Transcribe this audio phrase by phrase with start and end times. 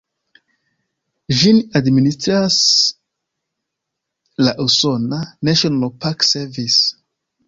[1.41, 2.57] Ĝin administras
[4.47, 6.81] la usona "National Park Service".